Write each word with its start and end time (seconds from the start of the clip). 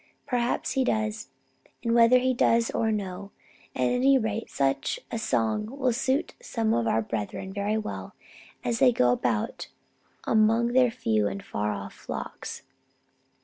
Perhaps 0.25 0.71
he 0.71 0.83
does. 0.83 1.27
And, 1.83 1.93
whether 1.93 2.17
he 2.17 2.33
does 2.33 2.71
or 2.71 2.91
no, 2.91 3.29
at 3.75 3.83
any 3.83 4.17
rate 4.17 4.49
such 4.49 4.99
a 5.11 5.19
song 5.19 5.67
will 5.77 5.93
suit 5.93 6.33
some 6.41 6.73
of 6.73 6.87
our 6.87 7.03
brethren 7.03 7.53
very 7.53 7.77
well 7.77 8.15
as 8.63 8.79
they 8.79 8.91
go 8.91 9.11
about 9.11 9.67
among 10.23 10.69
their 10.73 10.89
few 10.89 11.27
and 11.27 11.45
far 11.45 11.71
off 11.71 11.93
flocks. 11.93 12.63